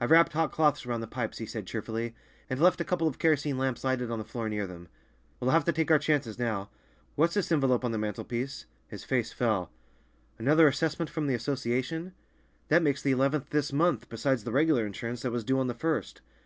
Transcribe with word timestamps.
"I've 0.00 0.10
wrapped 0.10 0.32
hot 0.32 0.50
cloths 0.50 0.86
around 0.86 1.02
the 1.02 1.06
pipes," 1.06 1.36
he 1.36 1.44
said 1.44 1.66
cheerfully, 1.66 2.14
"and 2.48 2.58
left 2.58 2.80
a 2.80 2.84
couple 2.86 3.06
of 3.06 3.18
kerosene 3.18 3.58
lamps 3.58 3.84
lighted 3.84 4.10
on 4.10 4.18
the 4.18 4.24
floor 4.24 4.48
near 4.48 4.66
them. 4.66 4.88
We'll 5.40 5.50
have 5.50 5.66
to 5.66 5.72
take 5.72 5.90
our 5.90 5.98
chances 5.98 6.38
now. 6.38 6.70
What's 7.16 7.34
this 7.34 7.52
envelope 7.52 7.84
on 7.84 7.92
the 7.92 7.98
mantelpiece?" 7.98 8.64
His 8.86 9.04
face 9.04 9.30
fell. 9.30 9.70
"Another 10.38 10.68
assessment 10.68 11.10
from 11.10 11.26
the 11.26 11.34
Association? 11.34 12.14
That 12.68 12.80
makes 12.82 13.02
the 13.02 13.12
eleventh 13.12 13.50
this 13.50 13.70
month, 13.70 14.08
besides 14.08 14.44
the 14.44 14.52
regular 14.52 14.86
insurance, 14.86 15.20
that 15.20 15.32
was 15.32 15.44
due 15.44 15.60
on 15.60 15.66
the 15.66 15.74
first." 15.74 16.22